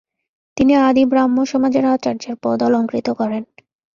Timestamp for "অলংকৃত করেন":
2.63-3.43